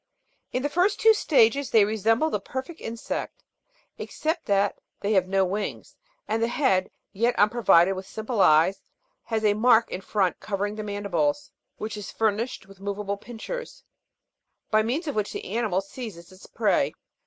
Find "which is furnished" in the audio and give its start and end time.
11.77-12.65